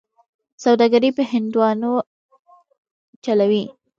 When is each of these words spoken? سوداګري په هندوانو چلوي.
سوداګري 0.63 1.09
په 1.17 1.23
هندوانو 1.31 1.91
چلوي. 3.23 3.63